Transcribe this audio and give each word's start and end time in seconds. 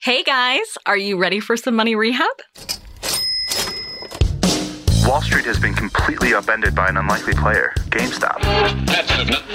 Hey 0.00 0.22
guys, 0.22 0.76
are 0.84 0.96
you 0.98 1.16
ready 1.16 1.40
for 1.40 1.56
some 1.56 1.74
money 1.74 1.94
rehab? 1.94 2.28
Wall 5.06 5.22
Street 5.22 5.44
has 5.46 5.58
been 5.58 5.72
completely 5.74 6.34
upended 6.34 6.74
by 6.74 6.88
an 6.88 6.96
unlikely 6.98 7.32
player, 7.34 7.72
GameStop. 7.88 8.40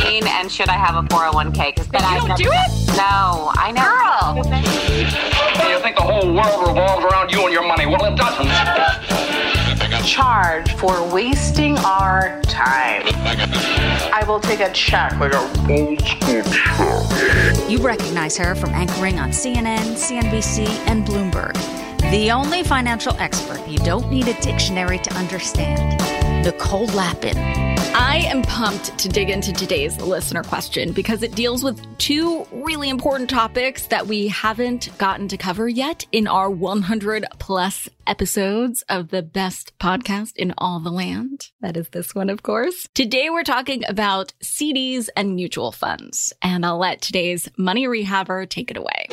Mean 0.03 0.25
And 0.27 0.51
should 0.51 0.69
I 0.69 0.73
have 0.73 0.95
a 0.95 1.07
401k? 1.07 1.75
Because 1.75 1.87
then 1.89 2.01
You 2.01 2.07
I 2.07 2.17
don't 2.19 2.27
never- 2.29 2.43
do 2.43 2.49
it? 2.51 2.97
No, 2.97 3.51
I 3.55 3.71
never. 3.71 4.49
You 5.69 5.79
think 5.81 5.95
the 5.97 6.01
whole 6.03 6.33
world 6.33 6.67
revolves 6.67 7.05
around 7.05 7.31
you 7.31 7.43
and 7.43 7.53
your 7.53 7.67
money? 7.67 7.85
Well, 7.85 8.05
it 8.05 8.15
doesn't. 8.15 8.49
charge 10.05 10.73
for 10.75 11.03
wasting 11.11 11.77
our 11.79 12.41
time. 12.43 13.03
I 14.13 14.23
will 14.27 14.39
take 14.39 14.59
a 14.59 14.71
check. 14.71 15.13
Like 15.19 15.33
a 15.33 15.39
old 15.39 16.01
school 16.01 16.43
check. 16.43 16.45
You 17.69 17.77
recognize 17.77 18.35
her 18.37 18.55
from 18.55 18.71
anchoring 18.71 19.19
on 19.19 19.29
CNN, 19.29 19.93
CNBC, 19.93 20.65
and 20.87 21.05
Bloomberg. 21.05 21.53
The 22.09 22.31
only 22.31 22.63
financial 22.63 23.15
expert 23.19 23.63
you 23.67 23.77
don't 23.77 24.09
need 24.09 24.27
a 24.27 24.33
dictionary 24.41 24.97
to 24.97 25.13
understand. 25.13 26.01
Nicole 26.43 26.87
Lapin. 26.87 27.37
I 27.93 28.23
am 28.25 28.41
pumped 28.41 28.97
to 28.97 29.07
dig 29.07 29.29
into 29.29 29.53
today's 29.53 30.01
listener 30.01 30.41
question 30.41 30.93
because 30.93 31.21
it 31.21 31.35
deals 31.35 31.63
with 31.63 31.79
two 31.99 32.47
really 32.51 32.89
important 32.89 33.29
topics 33.29 33.85
that 33.87 34.07
we 34.07 34.29
haven't 34.29 34.89
gotten 34.97 35.27
to 35.27 35.37
cover 35.37 35.69
yet 35.69 36.07
in 36.11 36.25
our 36.25 36.49
100 36.49 37.25
plus 37.37 37.87
episodes 38.09 38.83
of 38.89 39.09
the 39.09 39.21
best 39.21 39.77
podcast 39.77 40.35
in 40.35 40.51
all 40.57 40.79
the 40.79 40.89
land. 40.89 41.51
That 41.61 41.77
is 41.77 41.89
this 41.89 42.15
one, 42.15 42.31
of 42.31 42.41
course. 42.41 42.87
Today 42.95 43.29
we're 43.29 43.43
talking 43.43 43.83
about 43.87 44.33
CDs 44.43 45.09
and 45.15 45.35
mutual 45.35 45.71
funds, 45.71 46.33
and 46.41 46.65
I'll 46.65 46.79
let 46.79 47.03
today's 47.03 47.47
money 47.55 47.85
rehabber 47.85 48.49
take 48.49 48.71
it 48.71 48.77
away. 48.77 49.09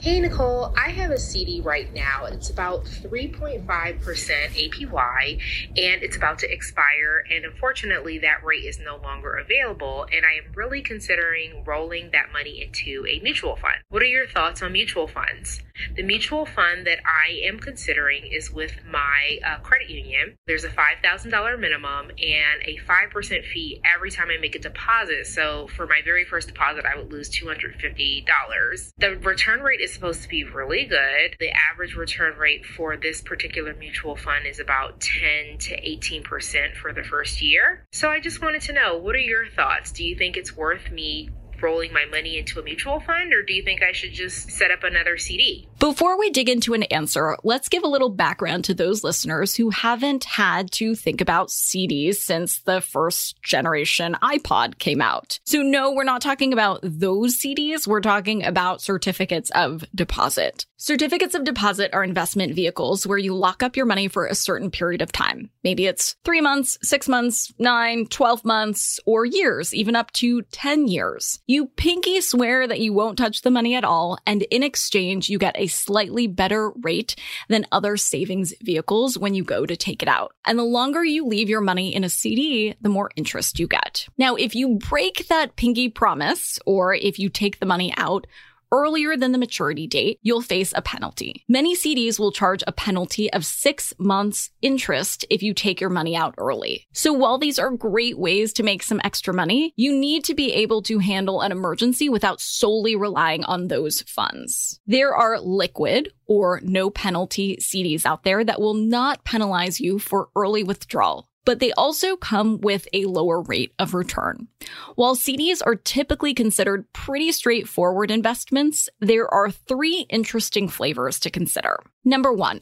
Hey 0.00 0.18
Nicole, 0.18 0.72
I 0.78 0.90
have 0.92 1.10
a 1.10 1.18
CD 1.18 1.60
right 1.60 1.92
now. 1.92 2.24
It's 2.24 2.48
about 2.48 2.86
3.5% 2.86 3.66
APY 3.66 5.40
and 5.76 6.02
it's 6.02 6.16
about 6.16 6.38
to 6.38 6.50
expire. 6.50 7.22
And 7.30 7.44
unfortunately, 7.44 8.18
that 8.20 8.42
rate 8.42 8.64
is 8.64 8.78
no 8.78 8.96
longer 8.96 9.36
available. 9.36 10.06
And 10.10 10.24
I 10.24 10.46
am 10.46 10.52
really 10.54 10.80
considering 10.80 11.62
rolling 11.66 12.10
that 12.12 12.32
money 12.32 12.62
into 12.62 13.06
a 13.06 13.20
mutual 13.20 13.56
fund. 13.56 13.76
What 13.90 14.00
are 14.00 14.06
your 14.06 14.26
thoughts 14.26 14.62
on 14.62 14.72
mutual 14.72 15.06
funds? 15.06 15.60
The 15.96 16.02
mutual 16.02 16.46
fund 16.46 16.86
that 16.86 16.98
I 17.04 17.40
am 17.44 17.58
considering 17.58 18.26
is 18.26 18.50
with 18.50 18.72
my 18.84 19.38
uh, 19.46 19.58
credit 19.58 19.90
union. 19.90 20.36
There's 20.46 20.64
a 20.64 20.68
$5,000 20.68 21.60
minimum 21.60 22.10
and 22.10 22.62
a 22.64 22.78
5% 22.78 23.44
fee 23.44 23.80
every 23.84 24.10
time 24.10 24.28
I 24.30 24.40
make 24.40 24.54
a 24.54 24.58
deposit. 24.58 25.26
So 25.26 25.68
for 25.68 25.86
my 25.86 26.00
very 26.04 26.24
first 26.24 26.48
deposit, 26.48 26.84
I 26.84 26.96
would 26.96 27.12
lose 27.12 27.30
$250. 27.30 28.92
The 28.98 29.16
return 29.18 29.60
rate 29.60 29.80
is 29.80 29.92
supposed 29.92 30.22
to 30.22 30.28
be 30.28 30.44
really 30.44 30.84
good. 30.84 31.36
The 31.38 31.50
average 31.72 31.94
return 31.94 32.38
rate 32.38 32.64
for 32.64 32.96
this 32.96 33.20
particular 33.20 33.74
mutual 33.74 34.16
fund 34.16 34.46
is 34.46 34.60
about 34.60 35.00
10 35.00 35.58
to 35.58 35.80
18% 35.80 36.76
for 36.76 36.92
the 36.92 37.04
first 37.04 37.42
year. 37.42 37.84
So 37.92 38.10
I 38.10 38.20
just 38.20 38.42
wanted 38.42 38.62
to 38.62 38.72
know 38.72 38.98
what 38.98 39.14
are 39.14 39.18
your 39.18 39.46
thoughts? 39.46 39.92
Do 39.92 40.04
you 40.04 40.16
think 40.16 40.36
it's 40.36 40.56
worth 40.56 40.90
me 40.90 41.30
rolling 41.62 41.92
my 41.92 42.04
money 42.06 42.38
into 42.38 42.60
a 42.60 42.62
mutual 42.62 43.00
fund 43.00 43.32
or 43.32 43.42
do 43.42 43.52
you 43.52 43.62
think 43.62 43.82
I 43.82 43.92
should 43.92 44.12
just 44.12 44.50
set 44.50 44.70
up 44.70 44.84
another 44.84 45.16
CD? 45.16 45.68
Before 45.78 46.18
we 46.18 46.30
dig 46.30 46.48
into 46.48 46.72
an 46.72 46.84
answer, 46.84 47.36
let's 47.44 47.68
give 47.68 47.82
a 47.82 47.88
little 47.88 48.08
background 48.08 48.64
to 48.64 48.74
those 48.74 49.04
listeners 49.04 49.54
who 49.54 49.70
haven't 49.70 50.24
had 50.24 50.70
to 50.72 50.94
think 50.94 51.20
about 51.20 51.48
CDs 51.48 52.16
since 52.16 52.60
the 52.60 52.80
first 52.80 53.42
generation 53.42 54.16
iPod 54.22 54.78
came 54.78 55.02
out. 55.02 55.40
So, 55.44 55.60
no, 55.62 55.92
we're 55.92 56.04
not 56.04 56.22
talking 56.22 56.52
about 56.52 56.80
those 56.82 57.38
CDs. 57.38 57.86
We're 57.86 58.00
talking 58.00 58.44
about 58.44 58.80
certificates 58.80 59.50
of 59.50 59.84
deposit. 59.94 60.64
Certificates 60.76 61.34
of 61.34 61.44
deposit 61.44 61.94
are 61.94 62.04
investment 62.04 62.54
vehicles 62.54 63.06
where 63.06 63.16
you 63.18 63.34
lock 63.34 63.62
up 63.62 63.76
your 63.76 63.86
money 63.86 64.08
for 64.08 64.26
a 64.26 64.34
certain 64.34 64.70
period 64.70 65.00
of 65.00 65.12
time. 65.12 65.50
Maybe 65.62 65.86
it's 65.86 66.16
three 66.24 66.40
months, 66.40 66.78
six 66.82 67.08
months, 67.08 67.52
nine, 67.58 68.06
12 68.06 68.44
months, 68.44 69.00
or 69.06 69.24
years, 69.24 69.74
even 69.74 69.96
up 69.96 70.10
to 70.12 70.42
10 70.42 70.88
years. 70.88 71.40
You 71.46 71.66
pinky 71.66 72.22
swear 72.22 72.66
that 72.66 72.80
you 72.80 72.94
won't 72.94 73.18
touch 73.18 73.42
the 73.42 73.50
money 73.50 73.74
at 73.74 73.84
all, 73.84 74.18
and 74.26 74.40
in 74.44 74.62
exchange, 74.62 75.28
you 75.28 75.38
get 75.38 75.54
a 75.58 75.66
slightly 75.66 76.26
better 76.26 76.70
rate 76.82 77.16
than 77.50 77.66
other 77.70 77.98
savings 77.98 78.54
vehicles 78.62 79.18
when 79.18 79.34
you 79.34 79.44
go 79.44 79.66
to 79.66 79.76
take 79.76 80.02
it 80.02 80.08
out. 80.08 80.34
And 80.46 80.58
the 80.58 80.64
longer 80.64 81.04
you 81.04 81.26
leave 81.26 81.50
your 81.50 81.60
money 81.60 81.94
in 81.94 82.02
a 82.02 82.08
CD, 82.08 82.74
the 82.80 82.88
more 82.88 83.10
interest 83.14 83.58
you 83.58 83.66
get. 83.66 84.08
Now, 84.16 84.36
if 84.36 84.54
you 84.54 84.76
break 84.76 85.28
that 85.28 85.56
pinky 85.56 85.90
promise, 85.90 86.58
or 86.64 86.94
if 86.94 87.18
you 87.18 87.28
take 87.28 87.60
the 87.60 87.66
money 87.66 87.92
out, 87.98 88.26
earlier 88.74 89.16
than 89.16 89.30
the 89.30 89.38
maturity 89.38 89.86
date, 89.86 90.18
you'll 90.22 90.42
face 90.42 90.72
a 90.74 90.82
penalty. 90.82 91.44
Many 91.48 91.76
CDs 91.76 92.18
will 92.18 92.32
charge 92.32 92.64
a 92.66 92.72
penalty 92.72 93.32
of 93.32 93.46
six 93.46 93.94
months 93.98 94.50
interest 94.62 95.24
if 95.30 95.44
you 95.44 95.54
take 95.54 95.80
your 95.80 95.90
money 95.90 96.16
out 96.16 96.34
early. 96.38 96.86
So 96.92 97.12
while 97.12 97.38
these 97.38 97.60
are 97.60 97.70
great 97.70 98.18
ways 98.18 98.52
to 98.54 98.64
make 98.64 98.82
some 98.82 99.00
extra 99.04 99.32
money, 99.32 99.72
you 99.76 99.96
need 99.96 100.24
to 100.24 100.34
be 100.34 100.52
able 100.52 100.82
to 100.82 100.98
handle 100.98 101.40
an 101.40 101.52
emergency 101.52 102.08
without 102.08 102.40
solely 102.40 102.96
relying 102.96 103.44
on 103.44 103.68
those 103.68 104.02
funds. 104.02 104.80
There 104.86 105.14
are 105.14 105.38
liquid 105.40 106.12
or 106.26 106.60
no 106.64 106.90
penalty 106.90 107.58
CDs 107.58 108.04
out 108.04 108.24
there 108.24 108.42
that 108.44 108.60
will 108.60 108.74
not 108.74 109.24
penalize 109.24 109.80
you 109.80 110.00
for 110.00 110.30
early 110.34 110.64
withdrawal 110.64 111.28
but 111.44 111.60
they 111.60 111.72
also 111.72 112.16
come 112.16 112.60
with 112.60 112.88
a 112.92 113.04
lower 113.04 113.42
rate 113.42 113.72
of 113.78 113.94
return. 113.94 114.48
While 114.94 115.16
CDs 115.16 115.62
are 115.64 115.74
typically 115.74 116.34
considered 116.34 116.90
pretty 116.92 117.32
straightforward 117.32 118.10
investments, 118.10 118.88
there 119.00 119.32
are 119.32 119.50
three 119.50 120.06
interesting 120.08 120.68
flavors 120.68 121.18
to 121.20 121.30
consider. 121.30 121.80
Number 122.04 122.32
one, 122.32 122.60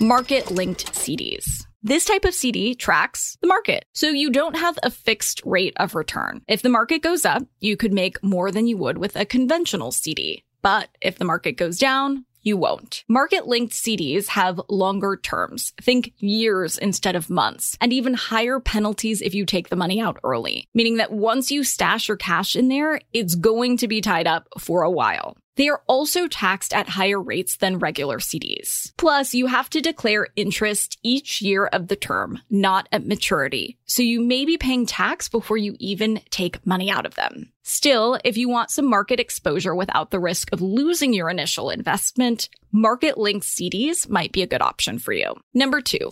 market 0.00 0.50
linked 0.50 0.92
CDs. 0.92 1.64
This 1.82 2.04
type 2.04 2.26
of 2.26 2.34
CD 2.34 2.74
tracks 2.74 3.38
the 3.40 3.46
market, 3.46 3.86
so 3.94 4.10
you 4.10 4.30
don't 4.30 4.56
have 4.56 4.78
a 4.82 4.90
fixed 4.90 5.40
rate 5.46 5.72
of 5.78 5.94
return. 5.94 6.42
If 6.46 6.60
the 6.60 6.68
market 6.68 7.00
goes 7.00 7.24
up, 7.24 7.42
you 7.60 7.78
could 7.78 7.94
make 7.94 8.22
more 8.22 8.50
than 8.50 8.66
you 8.66 8.76
would 8.76 8.98
with 8.98 9.16
a 9.16 9.24
conventional 9.24 9.90
CD. 9.90 10.44
But 10.60 10.90
if 11.00 11.18
the 11.18 11.24
market 11.24 11.52
goes 11.52 11.78
down, 11.78 12.26
you 12.42 12.56
won't. 12.56 13.04
Market 13.08 13.46
linked 13.46 13.72
CDs 13.72 14.28
have 14.28 14.60
longer 14.68 15.16
terms. 15.16 15.72
Think 15.80 16.12
years 16.18 16.78
instead 16.78 17.16
of 17.16 17.30
months 17.30 17.76
and 17.80 17.92
even 17.92 18.14
higher 18.14 18.60
penalties 18.60 19.22
if 19.22 19.34
you 19.34 19.46
take 19.46 19.68
the 19.68 19.76
money 19.76 20.00
out 20.00 20.18
early, 20.24 20.68
meaning 20.74 20.96
that 20.96 21.12
once 21.12 21.50
you 21.50 21.64
stash 21.64 22.08
your 22.08 22.16
cash 22.16 22.56
in 22.56 22.68
there, 22.68 23.00
it's 23.12 23.34
going 23.34 23.76
to 23.78 23.88
be 23.88 24.00
tied 24.00 24.26
up 24.26 24.48
for 24.58 24.82
a 24.82 24.90
while. 24.90 25.36
They 25.56 25.68
are 25.68 25.82
also 25.86 26.26
taxed 26.26 26.72
at 26.72 26.88
higher 26.88 27.20
rates 27.20 27.56
than 27.56 27.78
regular 27.78 28.18
CDs. 28.18 28.92
Plus, 28.96 29.34
you 29.34 29.46
have 29.46 29.68
to 29.70 29.80
declare 29.80 30.28
interest 30.36 30.98
each 31.02 31.42
year 31.42 31.66
of 31.66 31.88
the 31.88 31.96
term, 31.96 32.40
not 32.50 32.88
at 32.92 33.06
maturity. 33.06 33.78
So 33.86 34.02
you 34.02 34.20
may 34.20 34.44
be 34.44 34.56
paying 34.56 34.86
tax 34.86 35.28
before 35.28 35.56
you 35.56 35.76
even 35.78 36.20
take 36.30 36.64
money 36.66 36.90
out 36.90 37.06
of 37.06 37.14
them. 37.14 37.52
Still, 37.62 38.18
if 38.24 38.36
you 38.36 38.48
want 38.48 38.70
some 38.70 38.88
market 38.88 39.20
exposure 39.20 39.74
without 39.74 40.10
the 40.10 40.18
risk 40.18 40.52
of 40.52 40.60
losing 40.60 41.12
your 41.12 41.30
initial 41.30 41.70
investment, 41.70 42.48
market 42.72 43.18
linked 43.18 43.46
CDs 43.46 44.08
might 44.08 44.32
be 44.32 44.42
a 44.42 44.46
good 44.46 44.62
option 44.62 44.98
for 44.98 45.12
you. 45.12 45.34
Number 45.54 45.80
two, 45.80 46.10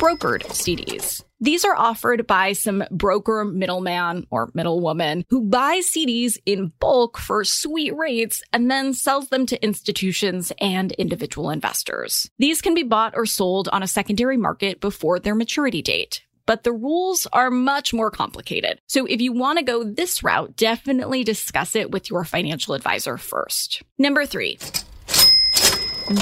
brokered 0.00 0.42
CDs. 0.44 1.22
These 1.40 1.62
are 1.66 1.76
offered 1.76 2.26
by 2.26 2.54
some 2.54 2.82
broker 2.90 3.44
middleman 3.44 4.26
or 4.30 4.50
middlewoman 4.54 5.26
who 5.28 5.42
buys 5.42 5.90
CDs 5.90 6.38
in 6.46 6.72
bulk 6.80 7.18
for 7.18 7.44
sweet 7.44 7.94
rates 7.94 8.42
and 8.54 8.70
then 8.70 8.94
sells 8.94 9.28
them 9.28 9.44
to 9.44 9.62
institutions 9.62 10.52
and 10.58 10.92
individual 10.92 11.50
investors. 11.50 12.30
These 12.38 12.62
can 12.62 12.74
be 12.74 12.82
bought 12.82 13.12
or 13.14 13.26
sold 13.26 13.68
on 13.68 13.82
a 13.82 13.86
secondary 13.86 14.38
market 14.38 14.80
before 14.80 15.18
their 15.18 15.34
maturity 15.34 15.82
date. 15.82 16.22
But 16.46 16.64
the 16.64 16.72
rules 16.72 17.26
are 17.30 17.50
much 17.50 17.92
more 17.92 18.10
complicated. 18.10 18.80
So 18.86 19.04
if 19.04 19.20
you 19.20 19.34
want 19.34 19.58
to 19.58 19.64
go 19.64 19.84
this 19.84 20.22
route, 20.22 20.56
definitely 20.56 21.24
discuss 21.24 21.76
it 21.76 21.90
with 21.90 22.08
your 22.08 22.24
financial 22.24 22.72
advisor 22.72 23.18
first. 23.18 23.82
Number 23.98 24.24
three, 24.24 24.58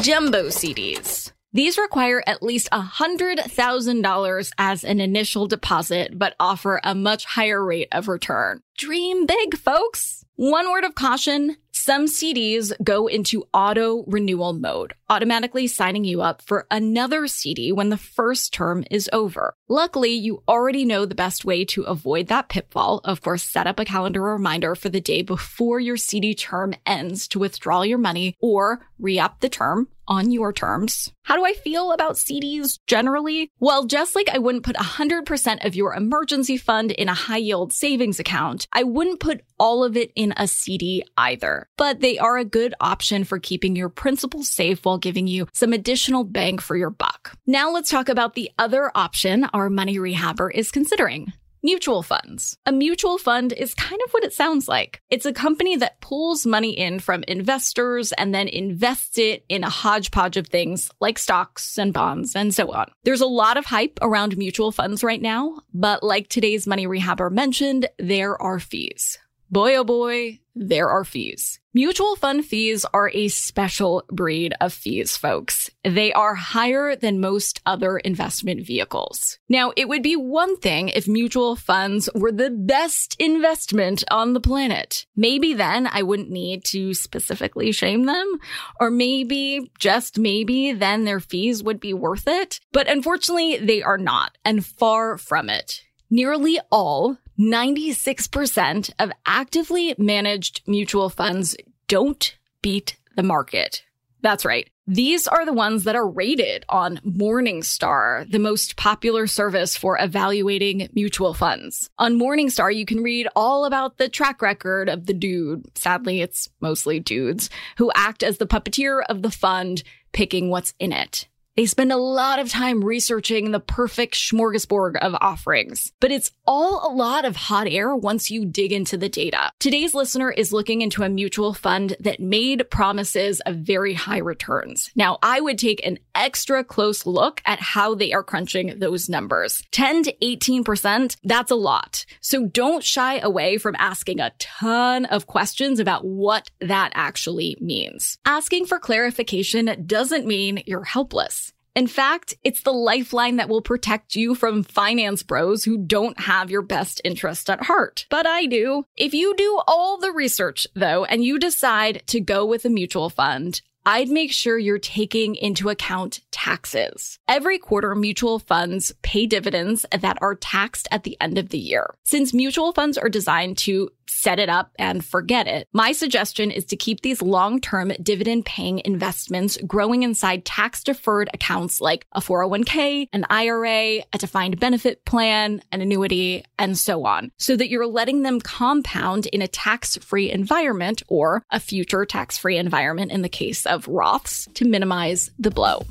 jumbo 0.02 0.48
CDs. 0.48 1.30
These 1.52 1.78
require 1.78 2.22
at 2.26 2.42
least 2.42 2.68
$100,000 2.72 4.50
as 4.58 4.84
an 4.84 5.00
initial 5.00 5.46
deposit, 5.46 6.18
but 6.18 6.34
offer 6.38 6.78
a 6.84 6.94
much 6.94 7.24
higher 7.24 7.64
rate 7.64 7.88
of 7.90 8.06
return. 8.06 8.60
Dream 8.76 9.24
big, 9.24 9.56
folks! 9.56 10.24
One 10.36 10.70
word 10.70 10.84
of 10.84 10.94
caution 10.94 11.56
Some 11.72 12.06
CDs 12.06 12.72
go 12.84 13.06
into 13.06 13.46
auto 13.54 14.04
renewal 14.06 14.52
mode, 14.52 14.92
automatically 15.08 15.66
signing 15.66 16.04
you 16.04 16.20
up 16.20 16.42
for 16.42 16.66
another 16.70 17.26
CD 17.26 17.72
when 17.72 17.88
the 17.88 17.96
first 17.96 18.52
term 18.52 18.84
is 18.90 19.08
over. 19.12 19.54
Luckily, 19.68 20.12
you 20.12 20.42
already 20.46 20.84
know 20.84 21.06
the 21.06 21.14
best 21.14 21.44
way 21.44 21.64
to 21.66 21.82
avoid 21.84 22.26
that 22.26 22.48
pitfall. 22.48 23.00
Of 23.04 23.22
course, 23.22 23.42
set 23.42 23.66
up 23.66 23.80
a 23.80 23.84
calendar 23.84 24.22
reminder 24.22 24.74
for 24.74 24.90
the 24.90 25.00
day 25.00 25.22
before 25.22 25.80
your 25.80 25.96
CD 25.96 26.34
term 26.34 26.74
ends 26.84 27.26
to 27.28 27.38
withdraw 27.38 27.82
your 27.82 27.98
money 27.98 28.36
or 28.40 28.86
re 28.98 29.18
up 29.18 29.40
the 29.40 29.48
term 29.48 29.88
on 30.08 30.32
your 30.32 30.52
terms. 30.52 31.12
How 31.22 31.36
do 31.36 31.44
I 31.44 31.52
feel 31.52 31.92
about 31.92 32.16
CDs 32.16 32.78
generally? 32.86 33.50
Well, 33.60 33.84
just 33.84 34.16
like 34.16 34.28
I 34.30 34.38
wouldn't 34.38 34.64
put 34.64 34.76
100% 34.76 35.64
of 35.64 35.76
your 35.76 35.94
emergency 35.94 36.56
fund 36.56 36.90
in 36.90 37.08
a 37.08 37.14
high 37.14 37.36
yield 37.36 37.72
savings 37.72 38.18
account, 38.18 38.66
I 38.72 38.82
wouldn't 38.82 39.20
put 39.20 39.42
all 39.60 39.84
of 39.84 39.96
it 39.96 40.10
in 40.16 40.32
a 40.36 40.48
CD 40.48 41.04
either. 41.16 41.68
But 41.76 42.00
they 42.00 42.18
are 42.18 42.38
a 42.38 42.44
good 42.44 42.74
option 42.80 43.24
for 43.24 43.38
keeping 43.38 43.76
your 43.76 43.90
principal 43.90 44.42
safe 44.42 44.84
while 44.84 44.98
giving 44.98 45.26
you 45.26 45.46
some 45.52 45.72
additional 45.72 46.24
bang 46.24 46.58
for 46.58 46.76
your 46.76 46.90
buck. 46.90 47.36
Now 47.46 47.70
let's 47.70 47.90
talk 47.90 48.08
about 48.08 48.34
the 48.34 48.50
other 48.58 48.90
option 48.94 49.44
our 49.52 49.68
money 49.68 49.98
rehabber 49.98 50.50
is 50.52 50.70
considering. 50.70 51.32
Mutual 51.62 52.02
funds. 52.02 52.56
A 52.66 52.72
mutual 52.72 53.18
fund 53.18 53.52
is 53.52 53.74
kind 53.74 54.00
of 54.04 54.12
what 54.12 54.24
it 54.24 54.32
sounds 54.32 54.68
like. 54.68 55.00
It's 55.10 55.26
a 55.26 55.32
company 55.32 55.76
that 55.76 56.00
pulls 56.00 56.46
money 56.46 56.78
in 56.78 57.00
from 57.00 57.24
investors 57.26 58.12
and 58.12 58.32
then 58.32 58.46
invests 58.46 59.18
it 59.18 59.44
in 59.48 59.64
a 59.64 59.70
hodgepodge 59.70 60.36
of 60.36 60.46
things 60.46 60.90
like 61.00 61.18
stocks 61.18 61.76
and 61.76 61.92
bonds 61.92 62.36
and 62.36 62.54
so 62.54 62.72
on. 62.72 62.90
There's 63.02 63.20
a 63.20 63.26
lot 63.26 63.56
of 63.56 63.64
hype 63.64 63.98
around 64.00 64.38
mutual 64.38 64.70
funds 64.70 65.02
right 65.02 65.20
now, 65.20 65.60
but 65.74 66.02
like 66.02 66.28
today's 66.28 66.66
money 66.66 66.86
rehabber 66.86 67.30
mentioned, 67.30 67.88
there 67.98 68.40
are 68.40 68.60
fees 68.60 69.18
boy 69.50 69.76
oh 69.76 69.84
boy, 69.84 70.40
there 70.54 70.88
are 70.88 71.04
fees. 71.04 71.60
Mutual 71.72 72.16
fund 72.16 72.44
fees 72.44 72.84
are 72.92 73.10
a 73.14 73.28
special 73.28 74.02
breed 74.10 74.52
of 74.60 74.72
fees, 74.72 75.16
folks. 75.16 75.70
They 75.84 76.12
are 76.12 76.34
higher 76.34 76.96
than 76.96 77.20
most 77.20 77.60
other 77.64 77.98
investment 77.98 78.66
vehicles. 78.66 79.38
Now, 79.48 79.72
it 79.76 79.88
would 79.88 80.02
be 80.02 80.16
one 80.16 80.56
thing 80.56 80.88
if 80.88 81.06
mutual 81.06 81.54
funds 81.54 82.08
were 82.14 82.32
the 82.32 82.50
best 82.50 83.14
investment 83.20 84.02
on 84.10 84.32
the 84.32 84.40
planet. 84.40 85.06
Maybe 85.14 85.54
then 85.54 85.86
I 85.86 86.02
wouldn't 86.02 86.30
need 86.30 86.64
to 86.66 86.94
specifically 86.94 87.70
shame 87.70 88.06
them, 88.06 88.38
or 88.80 88.90
maybe, 88.90 89.70
just 89.78 90.18
maybe, 90.18 90.72
then 90.72 91.04
their 91.04 91.20
fees 91.20 91.62
would 91.62 91.78
be 91.78 91.94
worth 91.94 92.26
it. 92.26 92.58
But 92.72 92.88
unfortunately, 92.88 93.58
they 93.58 93.82
are 93.82 93.98
not, 93.98 94.36
and 94.44 94.66
far 94.66 95.16
from 95.16 95.48
it. 95.48 95.84
Nearly 96.10 96.58
all 96.70 97.18
96% 97.38 98.90
of 98.98 99.12
actively 99.26 99.94
managed 99.98 100.62
mutual 100.66 101.10
funds 101.10 101.56
don't 101.86 102.36
beat 102.62 102.96
the 103.16 103.22
market. 103.22 103.84
That's 104.22 104.44
right. 104.44 104.68
These 104.86 105.28
are 105.28 105.44
the 105.44 105.52
ones 105.52 105.84
that 105.84 105.96
are 105.96 106.08
rated 106.08 106.64
on 106.70 106.96
Morningstar, 107.06 108.30
the 108.30 108.38
most 108.38 108.76
popular 108.76 109.26
service 109.26 109.76
for 109.76 109.98
evaluating 110.00 110.88
mutual 110.94 111.34
funds. 111.34 111.90
On 111.98 112.18
Morningstar, 112.18 112.74
you 112.74 112.86
can 112.86 113.02
read 113.02 113.28
all 113.36 113.66
about 113.66 113.98
the 113.98 114.08
track 114.08 114.40
record 114.40 114.88
of 114.88 115.04
the 115.04 115.12
dude. 115.12 115.66
Sadly, 115.76 116.22
it's 116.22 116.48
mostly 116.60 117.00
dudes 117.00 117.50
who 117.76 117.92
act 117.94 118.22
as 118.22 118.38
the 118.38 118.46
puppeteer 118.46 119.02
of 119.10 119.20
the 119.20 119.30
fund, 119.30 119.82
picking 120.12 120.48
what's 120.48 120.72
in 120.78 120.92
it. 120.92 121.28
They 121.58 121.66
spend 121.66 121.90
a 121.90 121.96
lot 121.96 122.38
of 122.38 122.48
time 122.48 122.84
researching 122.84 123.50
the 123.50 123.58
perfect 123.58 124.14
smorgasbord 124.14 124.94
of 124.94 125.16
offerings, 125.20 125.92
but 125.98 126.12
it's 126.12 126.30
all 126.46 126.88
a 126.88 126.94
lot 126.94 127.24
of 127.24 127.34
hot 127.34 127.66
air 127.66 127.96
once 127.96 128.30
you 128.30 128.44
dig 128.44 128.72
into 128.72 128.96
the 128.96 129.08
data. 129.08 129.50
Today's 129.58 129.92
listener 129.92 130.30
is 130.30 130.52
looking 130.52 130.82
into 130.82 131.02
a 131.02 131.08
mutual 131.08 131.52
fund 131.52 131.96
that 131.98 132.20
made 132.20 132.70
promises 132.70 133.40
of 133.40 133.56
very 133.56 133.92
high 133.92 134.18
returns. 134.18 134.92
Now, 134.94 135.18
I 135.20 135.40
would 135.40 135.58
take 135.58 135.84
an 135.84 135.98
extra 136.14 136.62
close 136.62 137.06
look 137.06 137.42
at 137.44 137.58
how 137.58 137.96
they 137.96 138.12
are 138.12 138.22
crunching 138.22 138.78
those 138.78 139.08
numbers. 139.08 139.60
10 139.72 140.04
to 140.04 140.14
18%, 140.22 141.16
that's 141.24 141.50
a 141.50 141.56
lot. 141.56 142.06
So 142.20 142.46
don't 142.46 142.84
shy 142.84 143.18
away 143.18 143.58
from 143.58 143.74
asking 143.80 144.20
a 144.20 144.30
ton 144.38 145.06
of 145.06 145.26
questions 145.26 145.80
about 145.80 146.04
what 146.04 146.50
that 146.60 146.92
actually 146.94 147.56
means. 147.60 148.16
Asking 148.24 148.64
for 148.64 148.78
clarification 148.78 149.84
doesn't 149.88 150.24
mean 150.24 150.62
you're 150.64 150.84
helpless. 150.84 151.47
In 151.78 151.86
fact, 151.86 152.34
it's 152.42 152.62
the 152.62 152.72
lifeline 152.72 153.36
that 153.36 153.48
will 153.48 153.62
protect 153.62 154.16
you 154.16 154.34
from 154.34 154.64
finance 154.64 155.22
bros 155.22 155.62
who 155.62 155.78
don't 155.78 156.18
have 156.18 156.50
your 156.50 156.62
best 156.62 157.00
interest 157.04 157.48
at 157.48 157.62
heart. 157.62 158.04
But 158.10 158.26
I 158.26 158.46
do. 158.46 158.84
If 158.96 159.14
you 159.14 159.32
do 159.36 159.60
all 159.68 159.96
the 159.96 160.10
research, 160.10 160.66
though, 160.74 161.04
and 161.04 161.22
you 161.22 161.38
decide 161.38 162.02
to 162.08 162.18
go 162.18 162.44
with 162.44 162.64
a 162.64 162.68
mutual 162.68 163.10
fund, 163.10 163.62
I'd 163.88 164.10
make 164.10 164.32
sure 164.32 164.58
you're 164.58 164.78
taking 164.78 165.34
into 165.34 165.70
account 165.70 166.20
taxes. 166.30 167.18
Every 167.26 167.56
quarter, 167.58 167.94
mutual 167.94 168.38
funds 168.38 168.92
pay 169.00 169.24
dividends 169.24 169.86
that 169.98 170.18
are 170.20 170.34
taxed 170.34 170.88
at 170.90 171.04
the 171.04 171.16
end 171.22 171.38
of 171.38 171.48
the 171.48 171.58
year. 171.58 171.94
Since 172.04 172.34
mutual 172.34 172.74
funds 172.74 172.98
are 172.98 173.08
designed 173.08 173.56
to 173.58 173.90
set 174.08 174.38
it 174.38 174.48
up 174.48 174.72
and 174.78 175.04
forget 175.04 175.46
it. 175.46 175.68
My 175.72 175.92
suggestion 175.92 176.50
is 176.50 176.64
to 176.66 176.76
keep 176.76 177.00
these 177.00 177.22
long-term 177.22 177.92
dividend 178.02 178.44
paying 178.44 178.80
investments 178.84 179.58
growing 179.66 180.02
inside 180.02 180.44
tax 180.44 180.82
deferred 180.82 181.30
accounts 181.34 181.80
like 181.80 182.06
a 182.12 182.20
401k, 182.20 183.08
an 183.12 183.26
IRA, 183.30 184.02
a 184.12 184.18
defined 184.18 184.58
benefit 184.58 185.04
plan, 185.04 185.62
an 185.72 185.80
annuity, 185.80 186.44
and 186.58 186.76
so 186.76 187.04
on, 187.04 187.30
so 187.38 187.56
that 187.56 187.68
you're 187.68 187.86
letting 187.86 188.22
them 188.22 188.40
compound 188.40 189.26
in 189.26 189.42
a 189.42 189.48
tax-free 189.48 190.30
environment 190.30 191.02
or 191.08 191.42
a 191.50 191.60
future 191.60 192.04
tax-free 192.04 192.56
environment 192.56 193.12
in 193.12 193.22
the 193.22 193.28
case 193.28 193.66
of 193.66 193.77
Roths 193.86 194.52
to 194.54 194.64
minimize 194.64 195.30
the 195.38 195.50
blow. 195.50 195.82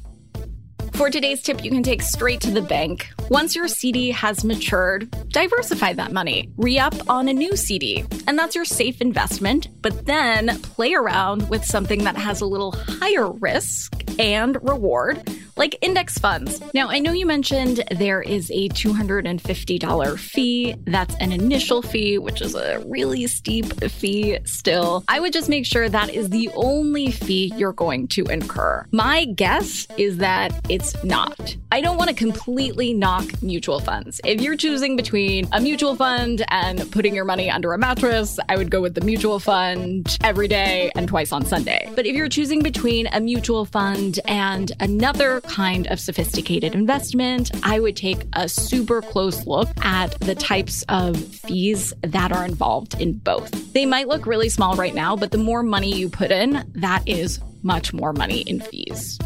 For 0.97 1.11
today's 1.11 1.43
tip, 1.43 1.63
you 1.63 1.69
can 1.69 1.83
take 1.83 2.01
straight 2.01 2.41
to 2.41 2.49
the 2.49 2.61
bank. 2.61 3.07
Once 3.29 3.55
your 3.55 3.67
CD 3.67 4.09
has 4.09 4.43
matured, 4.43 5.11
diversify 5.29 5.93
that 5.93 6.11
money, 6.11 6.49
re 6.57 6.79
up 6.79 6.95
on 7.07 7.27
a 7.27 7.33
new 7.33 7.55
CD. 7.55 8.03
And 8.25 8.37
that's 8.37 8.55
your 8.55 8.65
safe 8.65 8.99
investment, 8.99 9.67
but 9.83 10.07
then 10.07 10.59
play 10.61 10.95
around 10.95 11.47
with 11.49 11.63
something 11.63 12.03
that 12.05 12.15
has 12.15 12.41
a 12.41 12.47
little 12.47 12.71
higher 12.71 13.29
risk 13.31 13.93
and 14.17 14.57
reward 14.67 15.21
like 15.57 15.77
index 15.81 16.17
funds. 16.17 16.61
Now, 16.73 16.89
I 16.89 16.99
know 16.99 17.11
you 17.11 17.25
mentioned 17.25 17.83
there 17.97 18.21
is 18.21 18.51
a 18.51 18.69
$250 18.69 20.19
fee. 20.19 20.75
That's 20.85 21.15
an 21.15 21.31
initial 21.31 21.81
fee, 21.81 22.17
which 22.17 22.41
is 22.41 22.55
a 22.55 22.79
really 22.85 23.27
steep 23.27 23.65
fee 23.83 24.39
still. 24.45 25.03
I 25.07 25.19
would 25.19 25.33
just 25.33 25.49
make 25.49 25.65
sure 25.65 25.89
that 25.89 26.13
is 26.13 26.29
the 26.29 26.49
only 26.55 27.11
fee 27.11 27.53
you're 27.55 27.73
going 27.73 28.07
to 28.09 28.23
incur. 28.25 28.85
My 28.91 29.25
guess 29.25 29.87
is 29.97 30.17
that 30.17 30.53
it's 30.69 31.03
not. 31.03 31.55
I 31.71 31.81
don't 31.81 31.97
want 31.97 32.09
to 32.09 32.15
completely 32.15 32.93
knock 32.93 33.41
mutual 33.41 33.79
funds. 33.79 34.21
If 34.23 34.41
you're 34.41 34.55
choosing 34.55 34.95
between 34.95 35.47
a 35.51 35.59
mutual 35.59 35.95
fund 35.95 36.45
and 36.49 36.89
putting 36.91 37.15
your 37.15 37.25
money 37.25 37.49
under 37.49 37.73
a 37.73 37.77
mattress, 37.77 38.39
I 38.49 38.57
would 38.57 38.69
go 38.69 38.81
with 38.81 38.95
the 38.95 39.01
mutual 39.01 39.39
fund 39.39 40.17
every 40.23 40.47
day 40.47 40.91
and 40.95 41.07
twice 41.07 41.31
on 41.31 41.45
Sunday. 41.45 41.91
But 41.95 42.05
if 42.05 42.15
you're 42.15 42.29
choosing 42.29 42.61
between 42.61 43.07
a 43.07 43.19
mutual 43.19 43.65
fund 43.65 44.19
and 44.25 44.71
another 44.79 45.41
kind 45.47 45.87
of 45.87 45.99
sophisticated 45.99 46.75
investment, 46.75 47.51
I 47.63 47.79
would 47.79 47.95
take 47.95 48.25
a 48.33 48.47
super 48.47 49.01
close 49.01 49.45
look 49.45 49.69
at 49.83 50.19
the 50.19 50.35
types 50.35 50.83
of 50.89 51.17
fees 51.17 51.93
that 52.01 52.31
are 52.31 52.45
involved 52.45 52.99
in 52.99 53.13
both. 53.13 53.73
They 53.73 53.85
might 53.85 54.07
look 54.07 54.25
really 54.25 54.49
small 54.49 54.75
right 54.75 54.93
now, 54.93 55.15
but 55.15 55.31
the 55.31 55.37
more 55.37 55.63
money 55.63 55.95
you 55.95 56.09
put 56.09 56.31
in, 56.31 56.69
that 56.75 57.07
is 57.07 57.39
much 57.63 57.93
more 57.93 58.13
money 58.13 58.41
in 58.41 58.59
fees. 58.59 59.17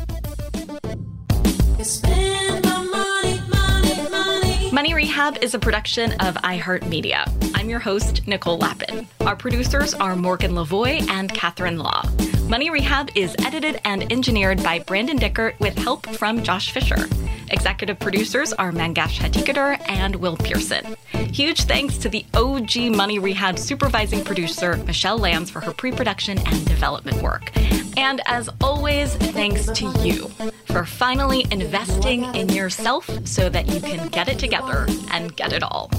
Money 4.71 4.93
Rehab 4.93 5.37
is 5.43 5.53
a 5.53 5.59
production 5.59 6.13
of 6.13 6.35
iHeartMedia. 6.35 7.51
I'm 7.55 7.69
your 7.69 7.79
host, 7.79 8.25
Nicole 8.27 8.57
Lapin. 8.57 9.07
Our 9.19 9.35
producers 9.35 9.93
are 9.93 10.15
Morgan 10.15 10.51
Lavoie 10.51 11.07
and 11.09 11.31
Catherine 11.31 11.77
Law. 11.77 12.03
Money 12.51 12.69
Rehab 12.69 13.11
is 13.15 13.33
edited 13.45 13.79
and 13.85 14.11
engineered 14.11 14.61
by 14.61 14.79
Brandon 14.79 15.17
Dickert 15.17 15.57
with 15.61 15.73
help 15.77 16.05
from 16.17 16.43
Josh 16.43 16.71
Fisher. 16.73 17.07
Executive 17.49 17.97
producers 17.97 18.51
are 18.51 18.73
Mangesh 18.73 19.19
Hattikudur 19.19 19.79
and 19.87 20.17
Will 20.17 20.35
Pearson. 20.35 20.97
Huge 21.13 21.61
thanks 21.61 21.97
to 21.99 22.09
the 22.09 22.25
OG 22.33 22.93
Money 22.93 23.19
Rehab 23.19 23.57
supervising 23.57 24.25
producer, 24.25 24.75
Michelle 24.85 25.17
Lambs, 25.17 25.49
for 25.49 25.61
her 25.61 25.71
pre 25.71 25.93
production 25.93 26.39
and 26.39 26.65
development 26.65 27.21
work. 27.21 27.53
And 27.95 28.19
as 28.25 28.49
always, 28.59 29.15
thanks 29.15 29.67
to 29.67 29.85
you 30.01 30.27
for 30.65 30.83
finally 30.83 31.47
investing 31.51 32.25
in 32.35 32.49
yourself 32.49 33.09
so 33.25 33.47
that 33.47 33.69
you 33.69 33.79
can 33.79 34.09
get 34.09 34.27
it 34.27 34.39
together 34.39 34.87
and 35.11 35.33
get 35.37 35.53
it 35.53 35.63
all. 35.63 35.89